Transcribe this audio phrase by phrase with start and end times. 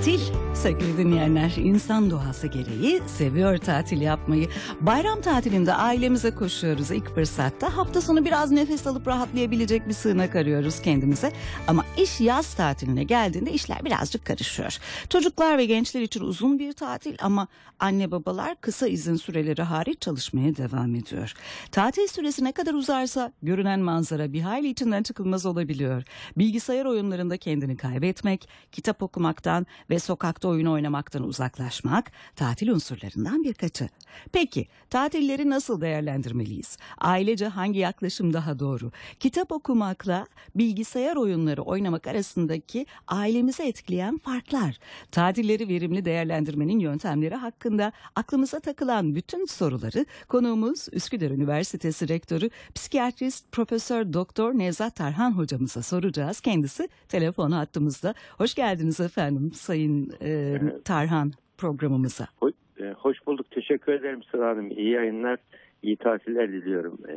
[0.00, 0.20] Tatil
[0.62, 4.48] sevgili dinleyenler insan doğası gereği seviyor tatil yapmayı.
[4.80, 7.76] Bayram tatilinde ailemize koşuyoruz ilk fırsatta.
[7.76, 11.32] Hafta sonu biraz nefes alıp rahatlayabilecek bir sığınak arıyoruz kendimize.
[11.68, 14.78] Ama iş yaz tatiline geldiğinde işler birazcık karışıyor.
[15.08, 17.48] Çocuklar ve gençler için uzun bir tatil ama
[17.78, 21.34] anne babalar kısa izin süreleri hariç çalışmaya devam ediyor.
[21.72, 26.02] Tatil süresi ne kadar uzarsa görünen manzara bir hayli içinden çıkılmaz olabiliyor.
[26.36, 33.88] Bilgisayar oyunlarında kendini kaybetmek, kitap okumaktan ve sokakta oyun oynamaktan uzaklaşmak tatil unsurlarından birkaçı.
[34.32, 36.78] Peki tatilleri nasıl değerlendirmeliyiz?
[36.98, 38.92] Ailece hangi yaklaşım daha doğru?
[39.20, 44.78] Kitap okumakla bilgisayar oyunları oynamak arasındaki ailemizi etkileyen farklar.
[45.12, 54.12] Tatilleri verimli değerlendirmenin yöntemleri hakkında aklımıza takılan bütün soruları konuğumuz Üsküdar Üniversitesi Rektörü Psikiyatrist Profesör
[54.12, 56.40] Doktor Nevzat Tarhan hocamıza soracağız.
[56.40, 58.14] Kendisi telefon hattımızda.
[58.38, 60.39] Hoş geldiniz efendim Sayın e,
[60.84, 62.26] Tarhan programımıza.
[62.36, 63.50] Hoş, e, hoş bulduk.
[63.50, 64.70] Teşekkür ederim Sıra Hanım.
[64.70, 65.38] İyi yayınlar,
[65.82, 66.98] iyi tatiller diliyorum.
[67.08, 67.14] E,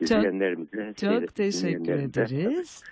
[0.00, 0.94] izleyenlerimize.
[1.00, 2.82] Çok teşekkür ederiz.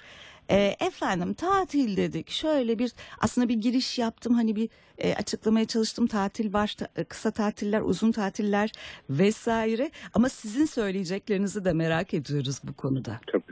[0.51, 2.31] E, efendim tatil dedik.
[2.31, 4.35] Şöyle bir aslında bir giriş yaptım.
[4.35, 4.69] Hani bir
[4.99, 6.07] e, açıklamaya çalıştım.
[6.07, 8.73] Tatil var, ta- kısa tatiller, uzun tatiller
[9.11, 9.91] vesaire.
[10.15, 13.21] Ama sizin söyleyeceklerinizi de merak ediyoruz bu konuda.
[13.27, 13.43] Tabii.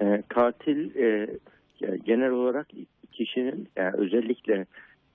[0.00, 1.38] E, tatil e,
[2.04, 2.66] genel olarak
[3.12, 4.66] kişinin yani özellikle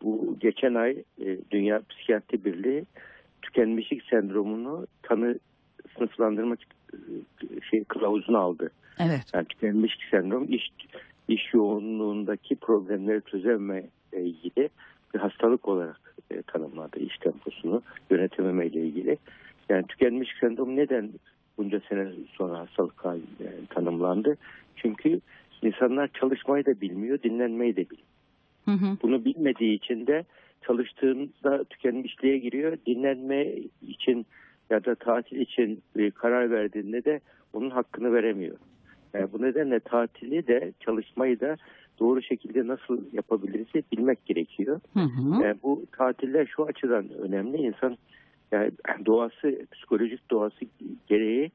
[0.06, 2.86] bu geçen ay e, Dünya Psikiyatri Birliği
[3.42, 5.40] tükenmişlik sendromunu tanı
[5.98, 6.60] sınıflandırmak
[6.94, 6.98] e,
[7.72, 8.72] şey kılavuzunu aldı.
[9.00, 9.22] Evet.
[9.34, 10.70] Yani tükenmişlik sendromu iş
[11.28, 13.84] iş yoğunluğundaki problemleri çözememe
[14.14, 14.70] ilgili
[15.14, 19.18] bir hastalık olarak e, tanımladı iş temposunu yönetememe ile ilgili.
[19.70, 21.10] Yani tükenmişlik sendromu neden
[21.58, 24.38] bunca sene sonra hastalık haline tanımlandı?
[24.76, 25.20] Çünkü
[25.62, 28.15] insanlar çalışmayı da bilmiyor, dinlenmeyi de bilmiyor.
[28.66, 28.98] Hı hı.
[29.02, 30.26] Bunu bilmediği için de
[30.68, 32.78] çalıştığında tükenmişliğe giriyor.
[32.88, 34.26] Dinlenme için
[34.70, 37.20] ya da tatil için e, karar verdiğinde de
[37.54, 38.58] onun hakkını veremiyor.
[39.14, 41.58] Yani bu nedenle tatili de çalışmayı da
[42.00, 44.80] doğru şekilde nasıl yapabiliriz bilmek gerekiyor.
[44.94, 45.44] Hı hı.
[45.44, 47.58] Yani bu tatiller şu açıdan önemli.
[47.58, 47.98] İnsan
[48.52, 48.72] yani
[49.06, 50.66] doğası, psikolojik doğası
[51.08, 51.52] gereği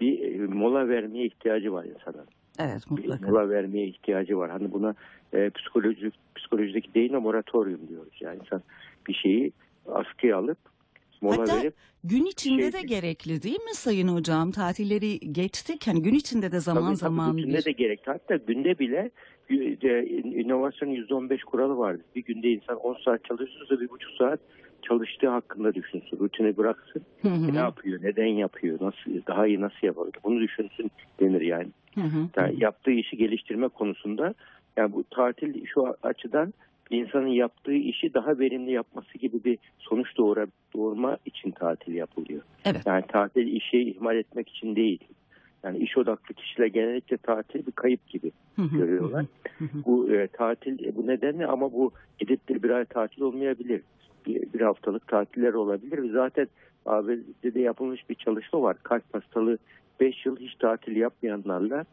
[0.00, 2.26] bir e, mola vermeye ihtiyacı var insanın.
[2.58, 3.30] Evet mutlaka.
[3.30, 4.50] mola vermeye ihtiyacı var.
[4.50, 4.94] Hani buna
[5.32, 8.18] e, psikoloji, psikolojideki deyimle moratorium diyoruz.
[8.20, 8.62] Yani insan
[9.08, 9.52] bir şeyi
[9.86, 10.58] askıya alıp
[11.20, 14.50] mola Hatta verip Gün içinde şey- de gerekli değil mi Sayın Hocam?
[14.50, 15.86] Tatilleri geçtik.
[15.86, 17.64] Hani gün içinde de zaman tabii, tabii zaman bütünde bir...
[17.64, 18.12] de gerekli.
[18.12, 19.10] Hatta günde bile
[19.50, 20.06] e,
[20.40, 22.02] inovasyon %15 kuralı vardı.
[22.16, 24.40] Bir günde insan 10 saat çalışırsa bir buçuk saat
[24.82, 26.18] çalıştığı hakkında düşünsün.
[26.18, 27.02] Rutini bıraksın.
[27.22, 27.54] Hı hı.
[27.54, 30.16] Ne yapıyor, neden yapıyor, nasıl daha iyi nasıl yapabilir?
[30.24, 31.68] Bunu düşünsün denir yani.
[31.94, 32.28] Hı hı.
[32.36, 34.34] Yani yaptığı işi geliştirme konusunda
[34.76, 36.54] yani bu tatil şu açıdan
[36.90, 42.42] bir insanın yaptığı işi daha verimli yapması gibi bir sonuç doğura, doğurma için tatil yapılıyor.
[42.64, 42.82] Evet.
[42.86, 44.98] Yani tatil işi ihmal etmek için değil.
[45.62, 48.76] Yani iş odaklı kişiler genellikle tatil bir kayıp gibi Hı hı.
[48.78, 49.24] görüyorlar.
[49.58, 49.64] Hı.
[49.86, 53.82] Bu e, tatil e, bu nedenle ama bu gidip de bir ay tatil olmayabilir.
[54.26, 56.10] Bir, bir haftalık tatiller olabilir.
[56.12, 56.48] Zaten
[56.86, 58.76] ABD'de yapılmış bir çalışma var.
[58.82, 59.58] Kalp hastalığı
[60.00, 61.84] 5 yıl hiç tatil yapmayanlarla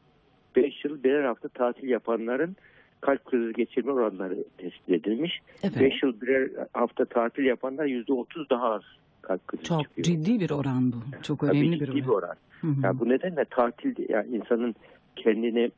[0.55, 2.55] 5 yıl birer hafta tatil yapanların
[3.01, 5.39] kalp krizi geçirme oranları tespit edilmiş.
[5.63, 5.79] Evet.
[5.79, 8.81] 5 yıl birer hafta tatil yapanlar %30 daha az
[9.21, 10.05] kalp krizi Çok çıkıyor.
[10.05, 11.23] ciddi bir oran bu.
[11.23, 12.17] Çok Tabii önemli ciddi bir bir oran.
[12.17, 12.35] oran.
[12.61, 12.75] Hı hı.
[12.83, 14.75] Yani bu nedenle tatil yani insanın
[15.15, 15.71] kendini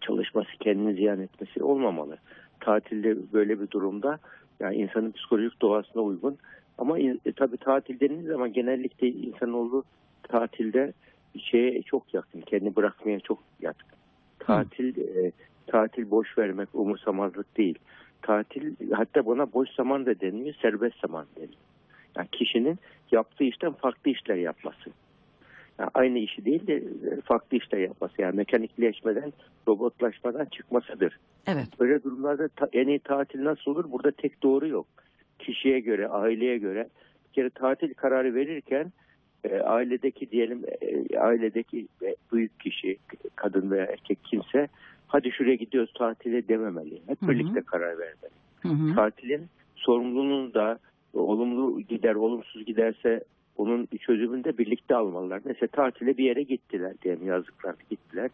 [0.00, 2.18] çalışması, kendini ziyan etmesi olmamalı.
[2.60, 4.18] Tatilde böyle bir durumda
[4.60, 6.38] yani insanın psikolojik doğasına uygun.
[6.78, 9.84] Ama e, tabii tatil denildiği zaman genellikle insanoğlu
[10.22, 10.92] tatilde
[11.38, 13.88] şeye çok yakın, kendini bırakmaya çok yakın.
[14.38, 15.32] Tatil e,
[15.66, 17.78] tatil boş vermek, umursamazlık değil.
[18.22, 21.52] Tatil hatta buna boş zaman da denmiyor, serbest zaman deniyor.
[22.16, 22.78] Yani kişinin
[23.12, 24.90] yaptığı işten farklı işler yapması.
[25.78, 28.22] Yani aynı işi değil de e, farklı işler yapması.
[28.22, 29.32] Yani mekanikleşmeden,
[29.68, 31.18] robotlaşmadan çıkmasıdır.
[31.46, 31.68] Evet.
[31.80, 33.92] Böyle durumlarda ta- en iyi tatil nasıl olur?
[33.92, 34.86] Burada tek doğru yok.
[35.38, 36.88] Kişiye göre, aileye göre.
[37.28, 38.92] Bir kere tatil kararı verirken
[39.44, 41.88] e, ailedeki diyelim e, ailedeki
[42.32, 42.96] büyük kişi,
[43.36, 44.68] kadın veya erkek kimse
[45.06, 47.02] hadi şuraya gidiyoruz tatile dememeli.
[47.06, 47.30] Hep Hı hı.
[47.30, 48.34] birlikte karar vermeli.
[48.60, 48.94] Hı hı.
[48.94, 49.46] Tatilin
[49.76, 50.78] sorumluluğunu da
[51.14, 53.24] olumlu gider, olumsuz giderse
[53.56, 55.40] onun çözümünü de birlikte almalılar.
[55.44, 58.30] Mesela tatile bir yere gittiler diyelim yazlıklar gittiler.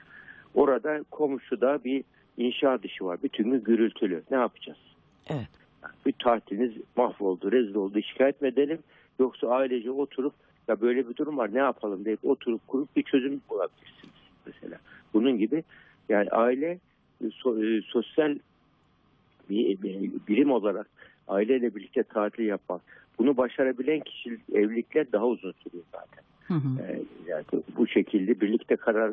[0.55, 2.05] Orada komşuda bir
[2.37, 3.19] inşaat işi var.
[3.23, 4.23] Bütün gün gürültülü.
[4.31, 4.79] Ne yapacağız?
[5.29, 5.49] Evet.
[6.07, 8.03] Bir tatiliniz mahvoldu, rezil oldu.
[8.03, 8.79] Şikayet mi edelim?
[9.19, 10.35] Yoksa ailece oturup
[10.69, 14.15] ya böyle bir durum var ne yapalım deyip oturup kurup bir çözüm bulabilirsiniz
[14.47, 14.79] mesela.
[15.15, 15.65] Bunun gibi
[16.09, 16.81] yani aile
[17.25, 18.39] e, so- e, sosyal
[19.51, 20.87] bir, bir- birim olarak
[21.29, 22.83] aileyle birlikte tatil yapmak.
[23.19, 26.25] Bunu başarabilen kişi evlilikler daha uzun sürüyor zaten.
[26.47, 26.83] Hı hı.
[26.83, 27.45] Ee, yani
[27.77, 29.13] bu şekilde birlikte karar,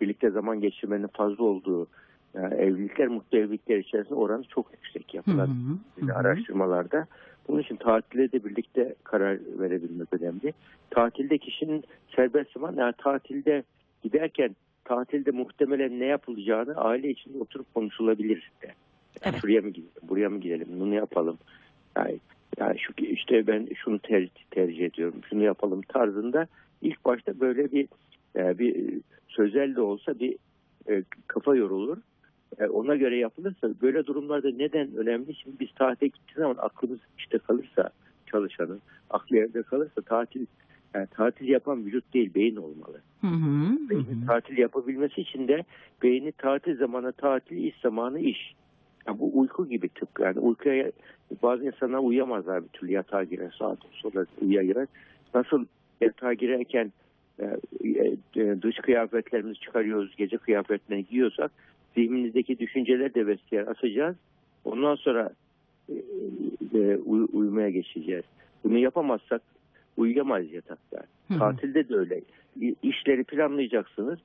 [0.00, 1.86] birlikte zaman geçirmenin fazla olduğu
[2.34, 6.06] yani evlilikler, mutlu evlilikler içerisinde oranı çok yüksek Hı yapılan hı.
[6.06, 6.14] Hı hı.
[6.14, 7.06] araştırmalarda.
[7.48, 10.52] Bunun için tatile de birlikte karar verebilmek önemli.
[10.90, 11.84] Tatilde kişinin
[12.16, 13.62] serbest zaman, yani tatilde
[14.02, 18.52] giderken tatilde muhtemelen ne yapılacağını aile içinde oturup konuşulabilir.
[18.62, 18.74] Yani
[19.22, 19.40] Evet.
[19.40, 21.38] Şuraya mı gidelim, buraya mı gidelim, bunu yapalım.
[21.96, 22.18] Yani,
[22.58, 26.46] yani şu işte ben şunu tercih, tercih ediyorum, şunu yapalım tarzında
[26.82, 27.88] ilk başta böyle bir
[28.36, 30.36] e, bir sözel de olsa bir
[30.88, 31.98] e, kafa yorulur.
[32.58, 35.34] E, ona göre yapılırsa böyle durumlarda neden önemli?
[35.34, 37.90] Şimdi biz tatile gittiği zaman aklımız işte kalırsa
[38.26, 38.80] çalışanın
[39.10, 40.46] aklı evde kalırsa tatil
[40.94, 43.00] yani tatil yapan vücut değil beyin olmalı.
[43.20, 43.90] Hı hı.
[43.90, 44.26] Beynin hı.
[44.26, 45.64] tatil yapabilmesi için de
[46.02, 48.54] beyni tatil zamanı tatil, iş zamanı iş.
[49.06, 50.22] Yani bu uyku gibi tıpkı.
[50.22, 50.92] Yani uykuya
[51.42, 54.86] bazı insanlar uyuyamazlar bir türlü yatağa girer saat sonra uyuya girer.
[55.34, 55.64] Nasıl
[56.00, 56.92] yatağa girerken
[58.62, 61.52] dış kıyafetlerimizi çıkarıyoruz, gece kıyafetlerini giyiyorsak
[61.94, 64.16] zihnimizdeki düşünceler de vesileyen asacağız.
[64.64, 65.30] Ondan sonra
[65.88, 65.94] e,
[66.74, 68.24] e, uy- uyumaya geçeceğiz.
[68.64, 69.42] Bunu yapamazsak
[69.96, 71.02] uyuyamayız yatakta.
[71.38, 72.20] Tatilde de öyle.
[72.82, 74.18] İşleri planlayacaksınız.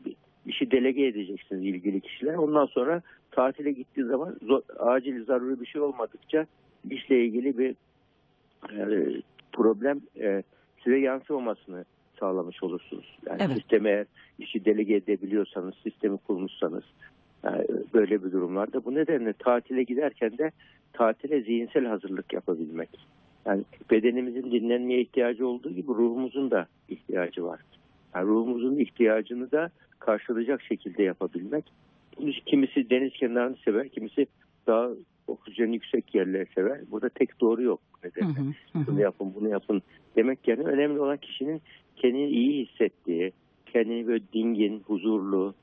[0.45, 2.35] İşi delege edeceksiniz ilgili kişiler.
[2.35, 3.01] Ondan sonra
[3.31, 6.45] tatile gittiği zaman zor, acil zaruri bir şey olmadıkça
[6.89, 7.75] işle ilgili bir
[8.71, 9.11] e,
[9.51, 10.43] problem e,
[10.83, 11.85] size yansımamasını
[12.19, 13.17] sağlamış olursunuz.
[13.29, 13.57] Yani Evet.
[13.57, 14.05] sisteme
[14.39, 16.83] işi delege edebiliyorsanız, sistemi kurmuşsanız
[17.43, 20.51] yani böyle bir durumlarda bu nedenle tatile giderken de
[20.93, 22.89] tatile zihinsel hazırlık yapabilmek.
[23.45, 27.59] Yani bedenimizin dinlenmeye ihtiyacı olduğu gibi ruhumuzun da ihtiyacı var.
[28.15, 29.69] Yani ruhumuzun ihtiyacını da
[29.99, 31.65] karşılayacak şekilde yapabilmek.
[32.45, 34.27] Kimisi deniz kenarını sever, kimisi
[34.67, 34.89] daha
[35.29, 36.79] oksijeni yüksek yerleri sever.
[36.91, 37.79] Burada tek doğru yok.
[38.01, 38.39] Hı Nedenle.
[38.39, 38.79] hı.
[38.79, 39.01] Hı Şunu hı.
[39.01, 39.81] yapın, bunu yapın
[40.15, 41.61] demek yerine önemli olan kişinin
[41.95, 43.31] kendini iyi hissettiği,
[43.65, 45.53] kendini böyle dingin, huzurlu,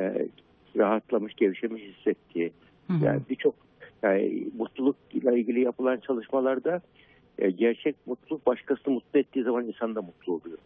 [0.00, 0.28] e,
[0.76, 2.52] rahatlamış, gevşemiş hissettiği.
[2.86, 3.04] Hı hı.
[3.04, 3.54] Yani birçok
[4.02, 6.80] yani mutlulukla ilgili yapılan çalışmalarda
[7.38, 10.58] e, gerçek mutluluk başkasını mutlu ettiği zaman insan da mutlu oluyor.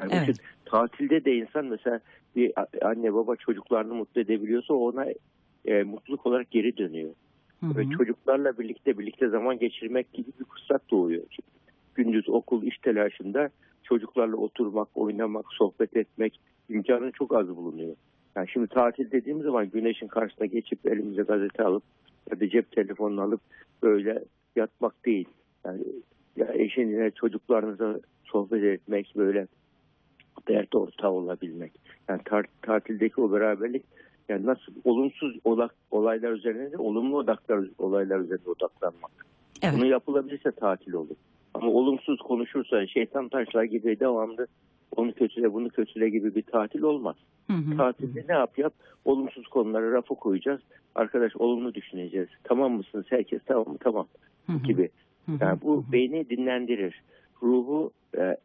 [0.00, 0.24] Yani Evet.
[0.24, 0.36] evet.
[0.64, 2.00] tatilde de insan mesela
[2.36, 2.52] bir
[2.82, 5.06] anne baba çocuklarını mutlu edebiliyorsa ona
[5.64, 7.10] e, mutluluk olarak geri dönüyor.
[7.62, 11.22] Ve çocuklarla birlikte birlikte zaman geçirmek gibi bir fırsat doğuyor.
[11.94, 13.50] Gündüz okul iş telaşında
[13.82, 17.94] çocuklarla oturmak, oynamak, sohbet etmek imkanı çok az bulunuyor.
[18.36, 21.82] Yani şimdi tatil dediğimiz zaman güneşin karşısına geçip elimize gazete alıp
[22.30, 23.40] ya da cep telefonunu alıp
[23.82, 24.24] böyle
[24.56, 25.28] yatmak değil.
[25.64, 25.82] Yani
[26.36, 29.46] ya eşinle çocuklarınıza sohbet etmek böyle
[30.48, 31.72] dert ortağı olabilmek.
[32.08, 33.82] Yani tar- tatildeki o beraberlik
[34.30, 39.10] yani nasıl olumsuz olak, olaylar üzerine de olumlu odaklar olaylar üzerine odaklanmak.
[39.62, 39.74] Evet.
[39.76, 41.16] Bunu yapılabilirse tatil olur.
[41.54, 44.46] Ama olumsuz konuşursa şeytan taşlar gibi devamlı
[44.96, 47.16] onu kötüle bunu kötüle gibi bir tatil olmaz.
[47.46, 47.76] Hı hı.
[47.76, 48.72] Tatilde ne yap yap
[49.04, 50.60] olumsuz konuları rafa koyacağız.
[50.94, 52.28] Arkadaş olumlu düşüneceğiz.
[52.44, 53.06] Tamam mısınız?
[53.08, 53.76] Herkes tamam mı?
[53.80, 54.06] Tamam
[54.46, 54.62] Hı hı.
[54.62, 54.90] gibi.
[55.26, 55.36] Hı hı.
[55.40, 55.92] Yani bu hı.
[55.92, 57.02] beyni dinlendirir.
[57.42, 58.36] Ruhu e, e,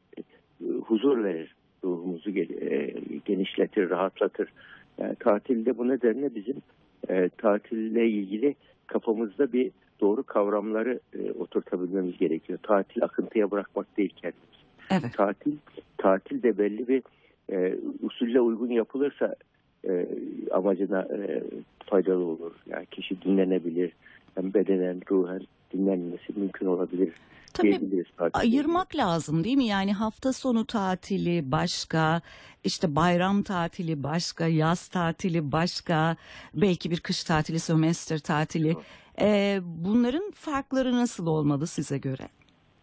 [0.86, 1.56] huzur verir.
[1.84, 2.94] Ruhumuzu e,
[3.26, 4.50] genişletir, rahatlatır.
[4.98, 6.56] Yani tatilde bu nedenle bizim
[7.10, 8.56] e, tatille ilgili
[8.88, 9.72] kafamızda bir
[10.02, 12.60] doğru kavramları e, oturtabilmemiz gerekiyor.
[12.64, 14.56] Tatil akıntıya bırakmak değil kendimizi.
[14.92, 15.14] Evet.
[15.14, 15.58] Tatil,
[15.98, 17.04] tatil de belli bir
[17.52, 19.36] e, usulle uygun yapılırsa
[19.88, 20.08] e,
[20.52, 21.44] amacına e,
[21.86, 22.52] faydalı olur.
[22.68, 23.92] Yani kişi dinlenebilir.
[24.36, 25.42] Hem bedenen, ruhen
[25.78, 27.10] dinlenmesi mümkün olabilir
[27.56, 27.80] Tabii
[28.34, 29.66] ayırmak lazım değil mi?
[29.66, 32.22] Yani hafta sonu tatili başka,
[32.64, 36.16] işte bayram tatili başka, yaz tatili başka,
[36.54, 38.76] belki bir kış tatili, sömestr tatili.
[39.22, 42.24] Ee, bunların farkları nasıl olmalı size göre?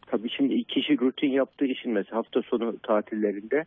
[0.06, 3.64] Tabii şimdi kişi rutin yaptığı işin mesela hafta sonu tatillerinde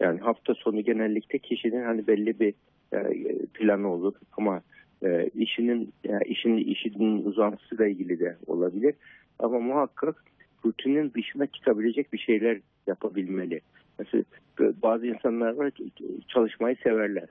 [0.00, 2.54] yani hafta sonu genellikle kişinin hani belli bir
[2.92, 4.62] e, planı olur ama
[5.02, 8.94] e, işinin yani işin işinin uzantısıyla ilgili de olabilir
[9.38, 10.24] ama muhakkak
[10.64, 13.60] rutinin dışına çıkabilecek bir şeyler yapabilmeli.
[13.98, 14.24] Mesela
[14.58, 15.70] bazı insanlar var
[16.28, 17.26] çalışmayı severler.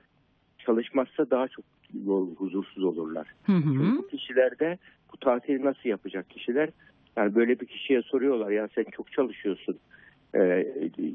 [0.58, 1.64] Çalışmazsa daha çok
[2.36, 3.26] huzursuz olurlar.
[3.42, 3.98] Hı hı.
[3.98, 4.78] bu kişilerde
[5.12, 6.68] bu tatili nasıl yapacak kişiler?
[7.16, 9.78] Yani böyle bir kişiye soruyorlar ya sen çok çalışıyorsun,
[10.34, 10.66] e,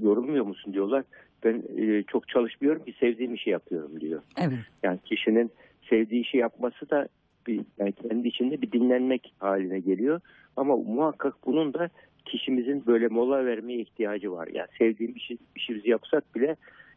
[0.02, 1.04] yorulmuyor musun diyorlar.
[1.44, 4.22] Ben e, çok çalışmıyorum ki sevdiğim işi yapıyorum diyor.
[4.38, 4.60] Evet.
[4.84, 5.52] Yani kişinin
[5.90, 7.08] sevdiği işi yapması da
[7.48, 10.22] bir, yani kendi içinde bir dinlenmek haline geliyor.
[10.58, 11.90] Ama muhakkak bunun da
[12.26, 14.48] kişimizin böyle mola vermeye ihtiyacı var.
[14.54, 16.56] Yani sevdiğim işi, işimizi yapsak bile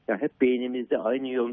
[0.09, 1.50] yani hep beynimizde aynı yol,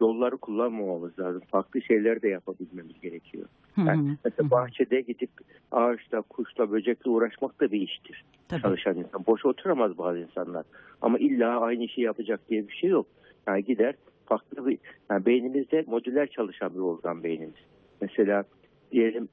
[0.00, 1.42] yolları kullanmamamız lazım.
[1.50, 3.46] Farklı şeyler de yapabilmemiz gerekiyor.
[3.74, 5.30] Hı, Yani hı mesela bahçede gidip
[5.72, 8.24] ağaçla, kuşla, böcekle uğraşmak da bir iştir.
[8.48, 8.62] Tabii.
[8.62, 9.26] Çalışan insan.
[9.26, 10.64] Boş oturamaz bazı insanlar.
[11.02, 13.06] Ama illa aynı şeyi yapacak diye bir şey yok.
[13.46, 13.94] Yani gider
[14.26, 14.78] farklı bir...
[15.10, 17.54] Yani beynimizde modüler çalışan bir organ beynimiz.
[18.00, 18.44] Mesela
[18.92, 19.28] diyelim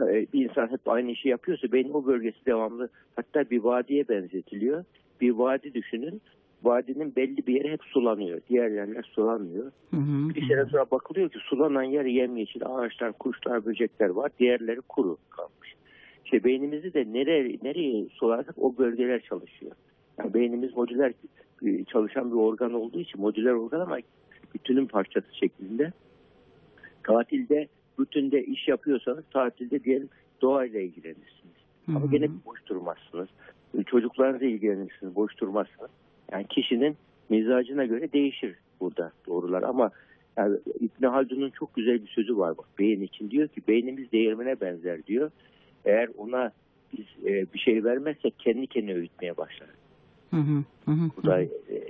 [0.00, 4.84] e, bir insan hep aynı işi yapıyorsa beynin o bölgesi devamlı hatta bir vadiye benzetiliyor.
[5.20, 6.22] Bir vadi düşünün.
[6.62, 8.40] Vadinin belli bir yeri hep sulanıyor.
[8.48, 9.64] Diğer yerler sulanmıyor.
[9.90, 10.66] Hı hı, Bir hı.
[10.70, 14.30] sonra bakılıyor ki sulanan yer yemyeşil ağaçlar, kuşlar, böcekler var.
[14.38, 15.74] Diğerleri kuru kalmış.
[16.24, 19.72] İşte beynimizi de nereye, nereye sularsak o bölgeler çalışıyor.
[20.18, 21.12] Yani beynimiz modüler
[21.66, 23.98] e, çalışan bir organ olduğu için modüler organ ama
[24.54, 25.92] bütünün parçası şeklinde.
[27.02, 30.08] Tatilde, bütünde iş yapıyorsanız tatilde diyelim
[30.42, 31.54] doğayla ilgilenirsiniz.
[31.86, 33.28] Hı Ama gene boş durmazsınız.
[33.86, 35.90] Çocuklarınızla ilgilenirsiniz, boş durmazsınız.
[36.32, 36.96] Yani kişinin
[37.28, 39.62] mizacına göre değişir burada doğrular.
[39.62, 39.90] Ama
[40.36, 43.30] yani İbn Haldun'un çok güzel bir sözü var bak beyin için.
[43.30, 45.30] Diyor ki beynimiz değirmene benzer diyor.
[45.84, 46.52] Eğer ona
[46.92, 49.68] biz e, bir şey vermezsek kendi kendine öğütmeye başlar.
[50.30, 51.48] Hı hı, hı hı, Bu da e,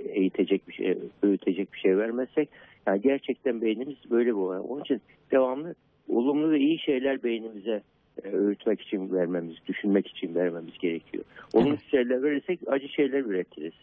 [0.09, 2.49] eğitecek bir şey, öğütecek bir şey vermezsek
[2.87, 4.59] yani gerçekten beynimiz böyle bir olay.
[4.67, 5.75] Onun için devamlı
[6.09, 7.81] olumlu ve iyi şeyler beynimize
[8.23, 11.23] e, öğütmek için vermemiz, düşünmek için vermemiz gerekiyor.
[11.53, 13.73] Olumsuz şeyler verirsek acı şeyler üretiriz.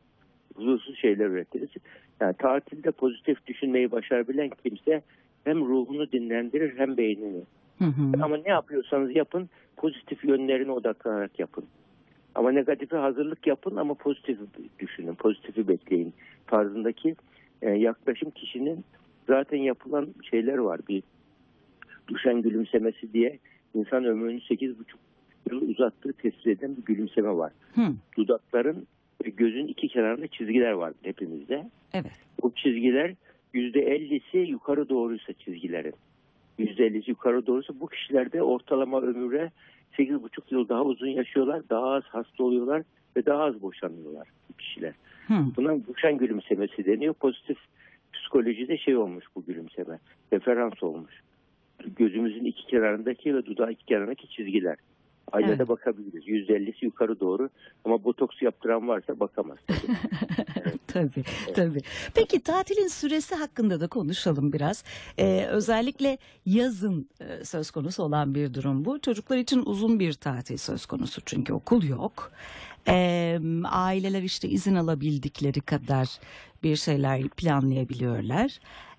[0.55, 1.69] Huzursuz şeyler üretiriz.
[2.21, 5.03] Yani tatilde pozitif düşünmeyi başarabilen kimse
[5.45, 7.43] hem ruhunu dinlendirir hem beynini.
[7.79, 8.23] Hı hı.
[8.23, 11.65] Ama ne yapıyorsanız yapın pozitif yönlerine odaklanarak yapın.
[12.35, 14.39] Ama negatife hazırlık yapın ama pozitif
[14.79, 16.15] düşünün, pozitifi bekleyin
[16.47, 17.17] tarzındaki
[17.63, 18.85] e, yaklaşım kişinin
[19.27, 20.81] zaten yapılan şeyler var.
[20.89, 21.03] Bir
[22.09, 23.39] düşen gülümsemesi diye
[23.75, 24.75] insan ömrünü 8,5
[25.51, 27.53] yıl uzattığı tespit eden bir gülümseme var.
[27.75, 27.83] Hı,
[28.17, 28.87] Dudakların
[29.25, 31.71] ve gözün iki kenarında çizgiler var hepimizde.
[31.95, 32.13] Evet.
[32.43, 33.15] Bu çizgiler
[33.55, 35.95] %50'si yukarı doğruysa çizgilerin.
[36.59, 39.51] %50'si yukarı doğruysa bu kişilerde ortalama ömüre
[39.99, 42.83] 8,5 yıl daha uzun yaşıyorlar, daha az hasta oluyorlar
[43.17, 44.29] ve daha az boşanıyorlar
[44.59, 44.93] kişiler.
[45.27, 45.35] Hı.
[45.57, 47.15] Buna düşen gülümsemesi deniyor.
[47.15, 47.59] Pozitif
[48.13, 49.99] psikolojide şey olmuş bu gülümseme.
[50.33, 51.23] Referans olmuş.
[51.97, 54.77] Gözümüzün iki kenarındaki ve dudağın iki kenarındaki çizgiler.
[55.33, 55.69] Aynada Evet.
[55.69, 56.29] bakabiliriz.
[56.29, 57.49] %50'si yukarı doğru
[57.85, 59.59] ama botoks yaptıran varsa bakamaz.
[60.99, 61.25] tabii,
[61.55, 61.81] tabii.
[62.15, 64.85] Peki tatilin süresi hakkında da konuşalım biraz.
[65.19, 69.01] Ee, özellikle yazın e, söz konusu olan bir durum bu.
[69.01, 72.33] Çocuklar için uzun bir tatil söz konusu çünkü okul yok.
[72.89, 76.09] Ee, aileler işte izin alabildikleri kadar
[76.63, 78.59] bir şeyler planlayabiliyorlar.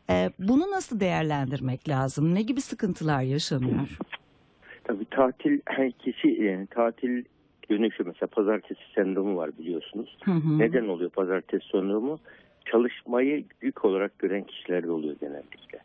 [0.09, 2.35] Ee, bunu nasıl değerlendirmek lazım?
[2.35, 3.97] Ne gibi sıkıntılar yaşanıyor?
[4.83, 5.59] Tabii tatil
[5.99, 7.23] kişi yani tatil
[7.69, 10.17] dönüşü mesela pazartesi sendromu var biliyorsunuz.
[10.23, 10.59] Hı hı.
[10.59, 12.19] Neden oluyor pazartesi sendromu?
[12.65, 15.79] Çalışmayı yük olarak gören kişilerde oluyor genellikle.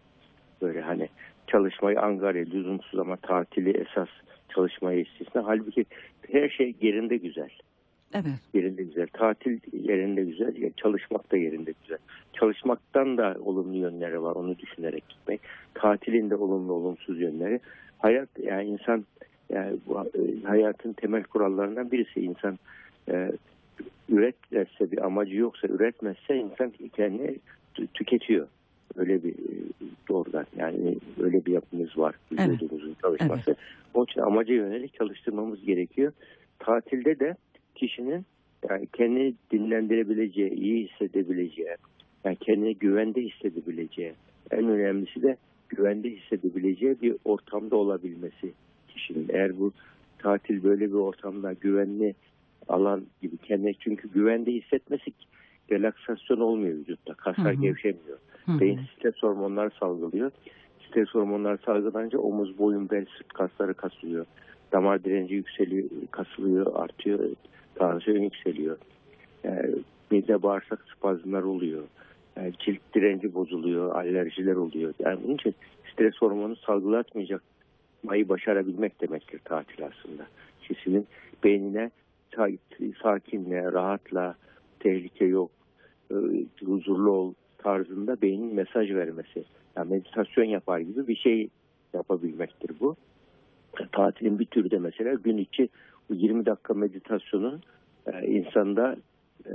[0.62, 1.09] Böyle hani
[1.47, 4.09] çalışmayı angarya, lüzumsuz ama tatili esas
[4.55, 5.47] çalışmayı istisna.
[5.47, 5.85] Halbuki
[6.33, 7.50] her şey yerinde güzel.
[8.14, 8.41] Evet.
[8.55, 9.07] Yerinde güzel.
[9.12, 10.57] Tatil yerinde güzel.
[10.57, 11.99] yani Çalışmak da yerinde güzel.
[12.33, 14.37] Çalışmaktan da olumlu yönleri var.
[14.37, 15.41] Onu düşünerek gitmek.
[15.75, 17.61] Tatilin de olumlu olumsuz yönleri.
[17.99, 19.05] Hayat yani insan
[19.54, 22.58] yani bu, e, hayatın temel kurallarından birisi insan
[23.08, 23.32] e,
[24.08, 27.37] üretmezse bir amacı yoksa üretmezse insan kendini
[27.75, 28.49] tü- tüketiyor.
[28.96, 29.54] Öyle bir e,
[30.08, 32.49] doğrudan yani öyle bir yapımız var Evet.
[32.49, 33.56] vücudumuzun çalışması.
[33.94, 36.12] Onun için amaca yönelik çalıştırmamız gerekiyor.
[36.58, 37.37] Tatilde de
[37.75, 38.25] kişinin
[38.70, 41.76] yani kendini dinlendirebileceği, iyi hissedebileceği,
[42.25, 44.12] yani kendini güvende hissedebileceği,
[44.50, 45.37] en önemlisi de
[45.68, 48.52] güvende hissedebileceği bir ortamda olabilmesi
[48.95, 49.27] kişinin.
[49.29, 49.73] Eğer bu
[50.19, 52.15] tatil böyle bir ortamda güvenli
[52.69, 55.13] alan gibi kendine çünkü güvende hissetmesi
[55.71, 57.15] relaksasyon olmuyor vücutta.
[57.15, 58.19] Kaslar gevşemiyor.
[58.49, 60.31] Beyin stres hormonları salgılıyor.
[60.89, 64.27] Stres hormonları salgılanınca omuz, boyun, bel, sırt kasları kasılıyor.
[64.73, 67.21] Damar direnci yükseliyor, kasılıyor, artıyor.
[67.75, 68.77] Tansiyon yükseliyor.
[69.45, 69.71] Yani
[70.11, 71.83] mide bağırsak spazmlar oluyor.
[72.37, 74.95] Yani cilt direnci bozuluyor, alerjiler oluyor.
[74.99, 75.55] Yani bunun için
[75.93, 77.43] stres hormonu salgılatmayacak
[78.04, 80.26] mayı başarabilmek demektir tatil aslında.
[80.61, 81.06] Kişinin
[81.44, 81.90] beynine
[82.32, 82.58] sa-
[83.02, 84.34] sakinle, rahatla,
[84.80, 85.50] tehlike yok,
[86.11, 86.14] e,
[86.66, 89.44] huzurlu ol tarzında beynin mesaj vermesi.
[89.76, 91.49] Yani meditasyon yapar gibi bir şey
[91.94, 92.96] yapabilmektir bu.
[93.92, 95.68] Tatilin bir türü de mesela gün içi
[96.11, 97.61] bu 20 dakika meditasyonun
[98.12, 98.96] e, insanda
[99.46, 99.52] e,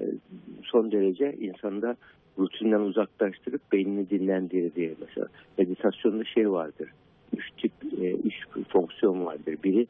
[0.63, 1.95] son derece insanda
[2.39, 5.27] rutinden uzaklaştırıp beynini dinlendirdiği mesela
[5.57, 6.89] meditasyonda şey vardır.
[7.37, 7.71] Üç tip,
[8.01, 8.35] e, üç
[8.69, 9.57] fonksiyon vardır.
[9.63, 9.87] Biri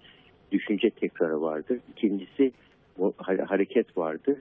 [0.51, 1.79] düşünce tekrarı vardır.
[1.91, 2.51] İkincisi
[3.47, 4.37] hareket vardır.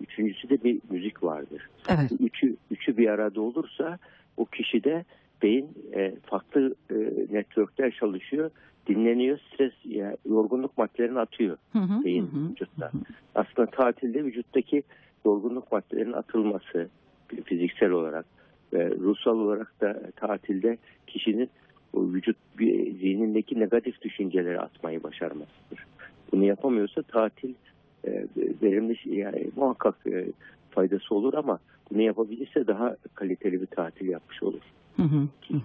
[0.00, 1.68] Üçüncüsü de bir müzik vardır.
[1.88, 2.12] Evet.
[2.20, 3.98] Üçü, üçü bir arada olursa
[4.36, 5.04] o kişide
[5.42, 6.94] beyin e, farklı e,
[7.30, 8.50] networkler çalışıyor.
[8.86, 12.50] Dinleniyor, stres, yani yorgunluk maddelerini atıyor Hı hı, beyin hı hı.
[12.50, 12.90] vücutta.
[13.34, 14.82] Aslında tatilde vücuttaki
[15.24, 16.88] yorgunluk maddelerinin atılması
[17.44, 18.26] fiziksel olarak
[18.72, 21.50] ve ruhsal olarak da tatilde kişinin
[21.92, 22.36] o vücut
[23.00, 25.86] zihnindeki negatif düşünceleri atmayı başarmasıdır.
[26.32, 27.54] Bunu yapamıyorsa tatil
[28.06, 28.26] e,
[28.62, 30.26] verimli şey- yani muhakkak e,
[30.70, 31.58] faydası olur ama
[31.90, 34.62] bunu yapabilirse daha kaliteli bir tatil yapmış olur.
[34.96, 35.58] Hı, hı hı.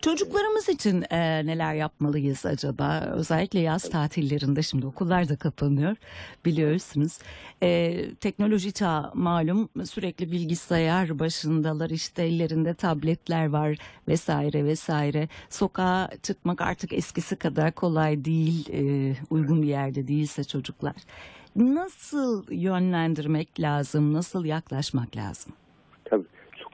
[0.00, 3.12] Çocuklarımız için e, neler yapmalıyız acaba?
[3.14, 5.96] Özellikle yaz tatillerinde şimdi okullar da kapanıyor
[6.44, 7.18] biliyorsunuz.
[7.62, 13.78] E, teknoloji çağı malum sürekli bilgisayar başındalar işte ellerinde tabletler var
[14.08, 15.28] vesaire vesaire.
[15.50, 20.94] Sokağa çıkmak artık eskisi kadar kolay değil e, uygun bir yerde değilse çocuklar.
[21.56, 24.12] Nasıl yönlendirmek lazım?
[24.12, 25.52] Nasıl yaklaşmak lazım?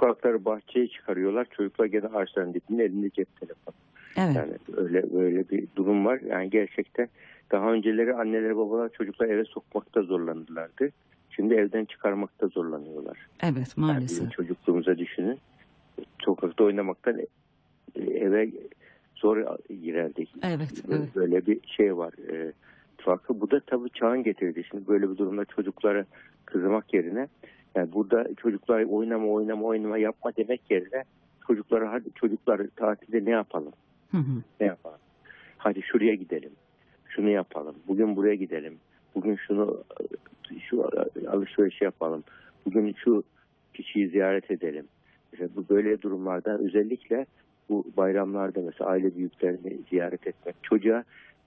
[0.01, 1.47] Sokakları bahçeye çıkarıyorlar.
[1.57, 3.75] Çocuklar gene ağaçların dibinde elinde cep telefonu.
[4.17, 4.37] Evet.
[4.37, 6.21] Yani öyle böyle bir durum var.
[6.29, 7.09] Yani gerçekten
[7.53, 10.91] daha önceleri anneler babalar çocuklar eve sokmakta zorlanırlardı.
[11.31, 13.17] Şimdi evden çıkarmakta zorlanıyorlar.
[13.43, 14.09] Evet Yani maalesef.
[14.09, 15.39] bizim çocukluğumuza düşünün.
[16.25, 18.51] Sokakta oynamaktan e, eve
[19.17, 20.31] zor girerdik.
[20.43, 21.09] Evet, evet.
[21.17, 22.13] Böyle bir şey var.
[22.33, 22.53] E,
[22.97, 23.41] farkı.
[23.41, 24.65] Bu da tabii çağın getirdi.
[24.71, 26.05] Şimdi böyle bir durumda çocuklara
[26.45, 27.29] kızmak yerine
[27.79, 31.05] yani burada çocuklar oynama oynama oynama yapma demek yerine
[31.47, 33.73] çocuklara hadi çocuklar tatilde ne yapalım?
[34.11, 34.43] Hı hı.
[34.61, 34.99] Ne yapalım?
[35.59, 36.51] Hadi şuraya gidelim.
[37.09, 37.75] Şunu yapalım.
[37.89, 38.77] Bugün buraya gidelim.
[39.15, 39.85] Bugün şunu
[40.61, 40.91] şu
[41.31, 42.25] alışveriş yapalım.
[42.67, 43.23] Bugün şu
[43.75, 44.85] kişiyi ziyaret edelim.
[45.33, 47.27] İşte bu böyle durumlarda özellikle
[47.69, 50.55] bu bayramlarda mesela aile büyüklerini ziyaret etmek.
[50.63, 51.05] Çocuğa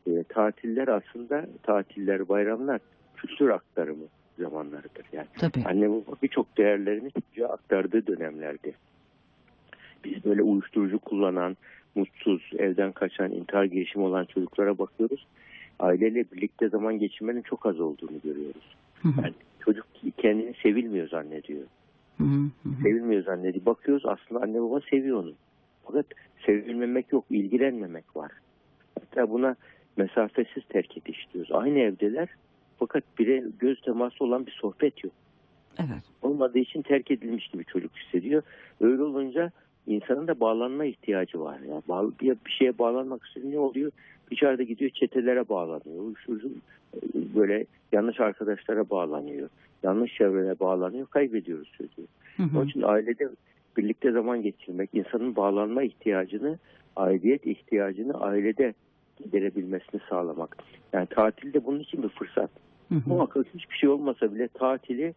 [0.08, 2.80] e, tatiller aslında tatiller, bayramlar
[3.16, 4.06] kültür aktarımı
[4.38, 5.06] zamanlarıdır.
[5.14, 5.64] Yani Tabii.
[5.66, 8.76] anne baba birçok değerlerini çocuğa aktardığı dönemlerdi.
[10.04, 11.58] Biz böyle uyuşturucu kullanan,
[11.96, 15.28] mutsuz, evden kaçan, intihar girişimi olan çocuklara bakıyoruz.
[15.80, 18.76] Aileyle birlikte zaman geçirmenin çok az olduğunu görüyoruz.
[19.02, 19.22] Hı hı.
[19.22, 19.86] Yani çocuk
[20.18, 21.64] kendini sevilmiyor zannediyor.
[22.18, 22.70] Hı hı.
[22.84, 23.66] Sevilmiyor zannediyor.
[23.66, 25.34] Bakıyoruz aslında anne baba seviyor onu.
[25.84, 26.06] Fakat
[26.46, 28.32] sevilmemek yok, ilgilenmemek var.
[29.00, 29.56] Hatta buna
[29.98, 31.52] mesafesiz terk ediş diyoruz.
[31.52, 32.30] Aynı evdeler
[32.82, 35.14] fakat bire göz teması olan bir sohbet yok.
[35.80, 36.04] Evet.
[36.22, 38.44] Olmadığı için terk edilmiş gibi çocuk hissediyor.
[38.82, 39.52] Öyle olunca
[39.88, 41.60] insanın da bağlanma ihtiyacı var.
[41.70, 43.92] Yani bağ- bir, bir şeye bağlanmak istiyor ne oluyor?
[44.32, 46.04] Dışarıda gidiyor çetelere bağlanıyor.
[46.04, 46.50] Uyuşturucu
[47.36, 49.50] böyle yanlış arkadaşlara bağlanıyor.
[49.84, 51.08] Yanlış çevrene bağlanıyor.
[51.08, 52.08] Kaybediyoruz çocuğu.
[52.38, 52.58] Hı hı.
[52.58, 53.30] Onun için ailede
[53.78, 56.60] birlikte zaman geçirmek, insanın bağlanma ihtiyacını,
[56.96, 58.74] aidiyet ihtiyacını ailede
[59.24, 60.58] giderebilmesini sağlamak.
[60.94, 62.52] Yani tatilde bunun için bir fırsat.
[62.92, 63.10] Hı hı.
[63.10, 65.14] Muhakkak hiçbir şey olmasa bile tatili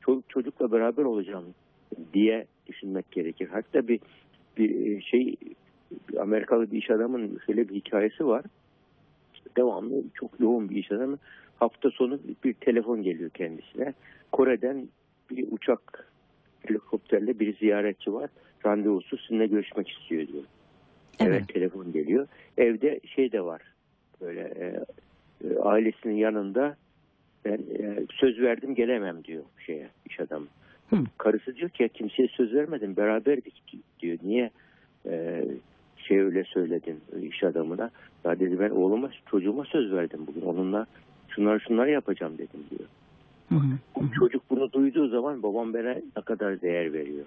[0.00, 1.44] çocuk çocukla beraber olacağım
[2.14, 3.48] diye düşünmek gerekir.
[3.52, 4.00] Hatta bir
[4.56, 5.36] bir şey
[6.08, 8.44] bir Amerikalı bir iş adamın şöyle bir hikayesi var.
[9.56, 11.18] Devamlı çok yoğun bir iş adamı.
[11.56, 13.94] Hafta sonu bir telefon geliyor kendisine.
[14.32, 14.88] Kore'den
[15.30, 16.12] bir uçak
[16.66, 18.30] helikopterle bir ziyaretçi var.
[18.66, 20.44] Randevusu sizinle görüşmek istiyor diyor.
[21.20, 21.32] Evet.
[21.32, 21.48] Evet.
[21.48, 22.28] telefon geliyor.
[22.58, 23.62] Evde şey de var.
[24.20, 24.84] Böyle e,
[25.48, 26.76] e, ailesinin yanında
[27.48, 30.46] ben e, söz verdim gelemem diyor şeye iş adamı.
[30.90, 30.96] Hı.
[31.18, 33.62] Karısı diyor ki ya kimseye söz vermedim beraberdik
[34.00, 34.18] diyor.
[34.22, 34.50] Niye
[35.06, 35.44] e,
[35.96, 37.90] şey öyle söyledin iş adamına?
[38.24, 40.40] Ya dedi ben oğluma çocuğuma söz verdim bugün.
[40.40, 40.86] Onunla
[41.28, 42.88] şunlar şunlar yapacağım dedim diyor.
[43.48, 43.78] Hı hı.
[43.96, 47.24] Bu çocuk bunu duyduğu zaman babam bana ne kadar değer veriyor.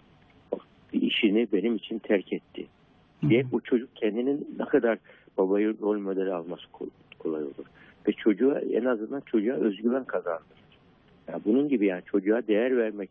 [0.51, 0.61] Bak,
[0.93, 2.65] işini benim için terk etti
[3.29, 4.97] diye bu çocuk kendinin ne kadar
[5.37, 7.65] babayı rol modeli alması kol- kolay olur.
[8.07, 10.61] Ve çocuğa en azından çocuğa özgüven kazandırır.
[11.27, 13.09] Yani bunun gibi yani çocuğa değer vermek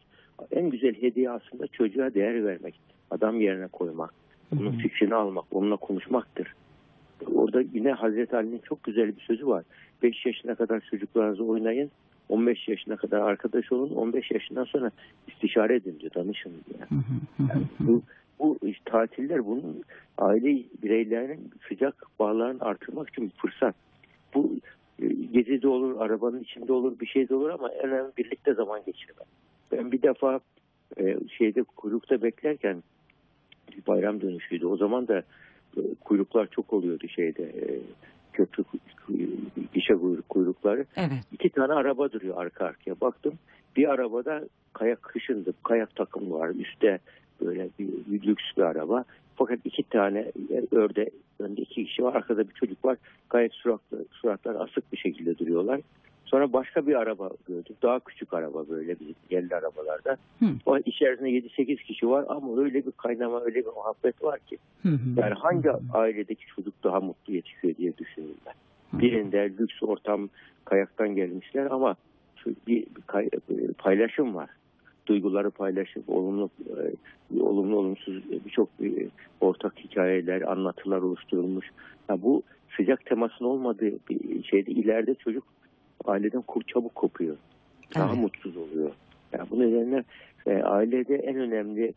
[0.50, 2.80] en güzel hediye aslında çocuğa değer vermek.
[3.10, 4.14] Adam yerine koymak.
[4.52, 6.54] Onun fikrini almak, onunla konuşmaktır.
[7.34, 9.64] Orada yine Hazreti Ali'nin çok güzel bir sözü var.
[10.02, 11.90] 5 yaşına kadar çocuklarınızı oynayın.
[12.28, 13.90] 15 yaşına kadar arkadaş olun.
[13.90, 14.90] 15 yaşından sonra
[15.28, 16.12] istişare edin diyor.
[16.14, 17.02] Danışın diyor.
[17.38, 18.02] Yani bu,
[18.38, 19.82] bu tatiller bunun
[20.18, 23.74] aile bireylerinin sıcak bağlarını artırmak için bir fırsat.
[25.02, 28.80] E, gezide olur, arabanın içinde olur, bir şey de olur ama en önemli birlikte zaman
[28.86, 29.26] geçirmek.
[29.72, 30.40] Ben bir defa
[31.00, 32.82] e, şeyde kuyrukta beklerken
[33.76, 34.66] bir bayram dönüşüydü.
[34.66, 35.22] O zaman da
[35.76, 37.42] e, kuyruklar çok oluyordu şeyde.
[37.42, 37.80] E,
[38.32, 38.64] köprü
[39.74, 40.84] gişe kuyruk- kuyrukları.
[40.96, 41.24] Evet.
[41.32, 43.00] İki tane araba duruyor arka arkaya.
[43.00, 43.34] Baktım
[43.76, 45.52] bir arabada kayak kışındı.
[45.64, 46.48] Kayak takımı var.
[46.48, 46.98] Üstte
[47.40, 49.04] böyle bir, bir lüks bir araba.
[49.36, 50.32] Fakat iki tane
[50.72, 52.14] örde önde iki kişi var.
[52.14, 52.98] Arkada bir çocuk var.
[53.30, 55.80] Gayet suratlı, suratlar asık bir şekilde duruyorlar.
[56.24, 57.82] Sonra başka bir araba gördük.
[57.82, 60.16] Daha küçük araba böyle bizim yerli arabalarda.
[60.38, 60.46] Hı.
[60.66, 64.58] O içerisinde 7-8 kişi var ama öyle bir kaynama, öyle bir muhabbet var ki.
[64.82, 65.20] Hı hı.
[65.20, 68.52] Yani hangi ailedeki çocuk daha mutlu yetişiyor diye düşündüm ben.
[68.96, 69.02] Hı.
[69.02, 70.28] Birinde lüks ortam
[70.64, 71.96] kayaktan gelmişler ama
[72.36, 73.30] şu bir bir kay-
[73.78, 74.50] paylaşım var.
[75.10, 79.08] Duyguları paylaşım, olumlu, e, olumlu olumsuz birçok e,
[79.40, 81.66] ortak hikayeler, anlatılar oluşturulmuş.
[82.08, 82.42] Ya bu
[82.76, 85.44] sıcak temasın olmadığı bir şeyde ileride çocuk
[86.04, 87.36] aileden kur çabuk kopuyor.
[87.94, 88.22] Daha Evet.
[88.22, 88.90] mutsuz oluyor.
[89.32, 90.04] Yani bu nedenle
[90.46, 91.94] e, ailede en önemli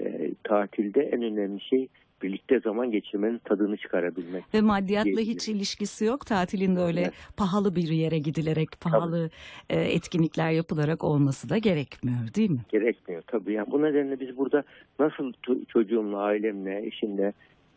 [0.00, 1.88] e, tatilde en önemli şey
[2.22, 4.44] birlikte zaman geçirmenin tadını çıkarabilmek.
[4.54, 6.26] Ve maddiyatla hiç ilişkisi yok.
[6.26, 7.12] Tatilinde öyle Evet.
[7.36, 9.30] pahalı bir yere gidilerek, pahalı
[9.70, 12.60] e, etkinlikler yapılarak olması da gerekmiyor değil mi?
[12.68, 13.52] gerekmiyor tabii.
[13.52, 14.64] Yani bu nedenle biz burada
[14.98, 17.32] nasıl ço- çocuğumla, ailemle, eşimle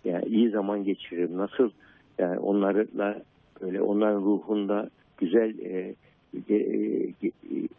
[0.05, 1.69] yani iyi zaman geçiririm, nasıl
[2.19, 3.21] yani onlarla
[3.61, 5.95] böyle onların ruhunda güzel e,
[6.49, 6.55] e,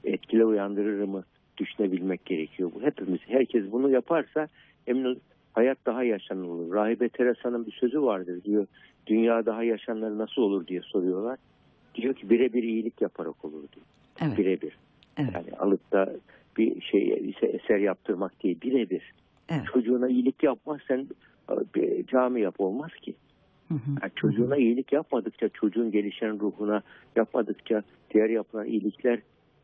[0.05, 1.25] etkiler uyandırırımı
[1.59, 2.71] düşünebilmek gerekiyor.
[2.75, 4.49] Bu hepimiz, herkes bunu yaparsa
[4.87, 5.21] emin
[5.53, 6.75] hayat daha yaşanır olur.
[6.75, 8.67] Rahibe Teresa'nın bir sözü vardır diyor.
[9.07, 11.39] Dünya daha yaşanır nasıl olur diye soruyorlar.
[11.95, 13.87] Diyor ki birebir iyilik yaparak olur diyor.
[14.21, 14.39] Evet.
[14.39, 14.77] Birebir.
[15.17, 15.31] Evet.
[15.35, 16.13] Yani alıp da
[16.57, 19.13] bir şey ise eser yaptırmak değil birebir.
[19.49, 19.63] Evet.
[19.73, 21.09] Çocuğuna iyilik yapmazsan
[21.75, 23.15] bir cami yap olmaz ki.
[23.69, 23.91] Hı hı.
[24.03, 26.83] Yani çocuğuna iyilik yapmadıkça çocuğun gelişen ruhuna
[27.17, 27.83] yapmadıkça
[28.15, 29.19] diğer yapılan iyilikler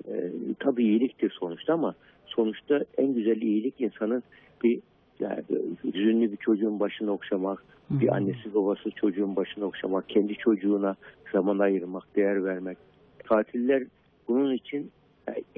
[0.08, 1.94] e, tabii iyiliktir sonuçta ama
[2.26, 4.22] sonuçta en güzel iyilik insanın
[4.64, 4.80] bir
[5.20, 5.42] yani
[5.84, 10.96] hüzünlü bir çocuğun başını okşamak, bir annesi babası çocuğun başını okşamak, kendi çocuğuna
[11.32, 12.78] zaman ayırmak, değer vermek.
[13.24, 13.82] Tatiller
[14.28, 14.90] bunun için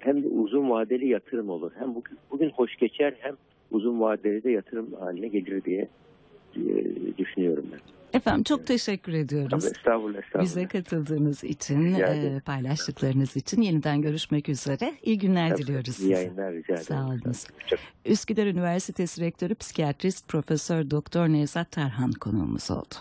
[0.01, 1.73] hem de uzun vadeli yatırım olur.
[1.79, 3.35] Hem bugün, bugün hoş geçer hem
[3.71, 5.89] uzun vadeli de yatırım haline gelir diye
[6.57, 6.63] e,
[7.19, 8.00] düşünüyorum ben.
[8.13, 9.65] Efendim çok teşekkür ediyoruz.
[9.65, 10.45] Tabii, estağfurullah, estağfurullah.
[10.45, 14.95] Bize katıldığınız için, e, paylaştıklarınız için yeniden görüşmek üzere.
[15.03, 16.13] İyi günler Tabii, diliyoruz iyi size.
[16.13, 16.87] yayınlar rica ederim.
[16.87, 17.47] Sağ olunuz.
[18.05, 22.95] Üsküdar Üniversitesi Rektörü Psikiyatrist Profesör Doktor Nevzat Tarhan konuğumuz oldu.